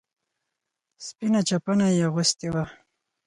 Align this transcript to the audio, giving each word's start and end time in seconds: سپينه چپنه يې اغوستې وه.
سپينه 1.05 1.41
چپنه 1.49 1.87
يې 1.95 2.01
اغوستې 2.07 2.47
وه. 2.53 2.63